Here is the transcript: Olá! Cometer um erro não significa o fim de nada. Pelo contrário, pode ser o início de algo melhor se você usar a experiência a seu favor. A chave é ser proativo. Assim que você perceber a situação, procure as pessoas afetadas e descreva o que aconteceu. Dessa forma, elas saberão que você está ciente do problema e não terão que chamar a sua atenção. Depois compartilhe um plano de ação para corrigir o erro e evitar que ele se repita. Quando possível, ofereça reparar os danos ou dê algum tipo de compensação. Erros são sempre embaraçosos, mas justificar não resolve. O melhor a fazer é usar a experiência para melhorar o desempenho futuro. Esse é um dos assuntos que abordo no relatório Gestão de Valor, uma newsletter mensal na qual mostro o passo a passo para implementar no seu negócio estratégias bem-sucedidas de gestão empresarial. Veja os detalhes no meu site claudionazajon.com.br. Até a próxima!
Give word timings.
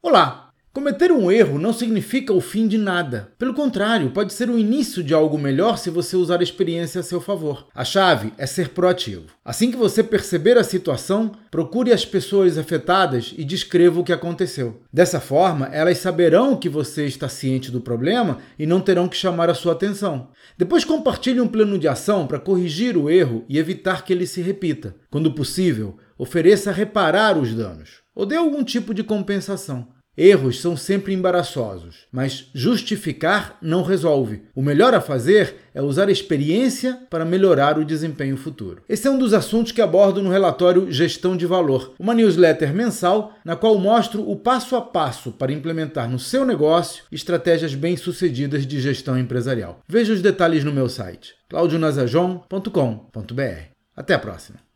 Olá! 0.00 0.52
Cometer 0.72 1.10
um 1.10 1.28
erro 1.28 1.58
não 1.58 1.72
significa 1.72 2.32
o 2.32 2.40
fim 2.40 2.68
de 2.68 2.78
nada. 2.78 3.32
Pelo 3.36 3.52
contrário, 3.52 4.10
pode 4.10 4.32
ser 4.32 4.48
o 4.48 4.56
início 4.56 5.02
de 5.02 5.12
algo 5.12 5.36
melhor 5.36 5.76
se 5.76 5.90
você 5.90 6.14
usar 6.14 6.38
a 6.38 6.42
experiência 6.44 7.00
a 7.00 7.02
seu 7.02 7.20
favor. 7.20 7.66
A 7.74 7.84
chave 7.84 8.32
é 8.38 8.46
ser 8.46 8.68
proativo. 8.68 9.24
Assim 9.44 9.72
que 9.72 9.76
você 9.76 10.04
perceber 10.04 10.56
a 10.56 10.62
situação, 10.62 11.32
procure 11.50 11.92
as 11.92 12.04
pessoas 12.04 12.56
afetadas 12.56 13.34
e 13.36 13.44
descreva 13.44 13.98
o 13.98 14.04
que 14.04 14.12
aconteceu. 14.12 14.80
Dessa 14.92 15.18
forma, 15.18 15.66
elas 15.72 15.98
saberão 15.98 16.54
que 16.54 16.68
você 16.68 17.04
está 17.04 17.28
ciente 17.28 17.72
do 17.72 17.80
problema 17.80 18.38
e 18.56 18.66
não 18.66 18.80
terão 18.80 19.08
que 19.08 19.16
chamar 19.16 19.50
a 19.50 19.54
sua 19.54 19.72
atenção. 19.72 20.28
Depois 20.56 20.84
compartilhe 20.84 21.40
um 21.40 21.48
plano 21.48 21.76
de 21.76 21.88
ação 21.88 22.24
para 22.24 22.38
corrigir 22.38 22.96
o 22.96 23.10
erro 23.10 23.44
e 23.48 23.58
evitar 23.58 24.04
que 24.04 24.12
ele 24.12 24.28
se 24.28 24.40
repita. 24.42 24.94
Quando 25.10 25.32
possível, 25.32 25.96
ofereça 26.18 26.72
reparar 26.72 27.38
os 27.38 27.54
danos 27.54 28.02
ou 28.14 28.26
dê 28.26 28.34
algum 28.34 28.64
tipo 28.64 28.92
de 28.92 29.04
compensação. 29.04 29.86
Erros 30.20 30.60
são 30.60 30.76
sempre 30.76 31.14
embaraçosos, 31.14 31.98
mas 32.10 32.50
justificar 32.52 33.56
não 33.62 33.84
resolve. 33.84 34.42
O 34.52 34.60
melhor 34.60 34.92
a 34.92 35.00
fazer 35.00 35.54
é 35.72 35.80
usar 35.80 36.08
a 36.08 36.10
experiência 36.10 36.98
para 37.08 37.24
melhorar 37.24 37.78
o 37.78 37.84
desempenho 37.84 38.36
futuro. 38.36 38.82
Esse 38.88 39.06
é 39.06 39.10
um 39.12 39.18
dos 39.18 39.32
assuntos 39.32 39.70
que 39.70 39.80
abordo 39.80 40.20
no 40.20 40.30
relatório 40.30 40.90
Gestão 40.90 41.36
de 41.36 41.46
Valor, 41.46 41.94
uma 42.00 42.14
newsletter 42.14 42.74
mensal 42.74 43.32
na 43.44 43.54
qual 43.54 43.78
mostro 43.78 44.28
o 44.28 44.34
passo 44.34 44.74
a 44.74 44.80
passo 44.80 45.30
para 45.30 45.52
implementar 45.52 46.10
no 46.10 46.18
seu 46.18 46.44
negócio 46.44 47.04
estratégias 47.12 47.76
bem-sucedidas 47.76 48.66
de 48.66 48.80
gestão 48.80 49.16
empresarial. 49.16 49.78
Veja 49.86 50.12
os 50.12 50.20
detalhes 50.20 50.64
no 50.64 50.72
meu 50.72 50.88
site 50.88 51.36
claudionazajon.com.br. 51.48 53.42
Até 53.94 54.14
a 54.14 54.18
próxima! 54.18 54.67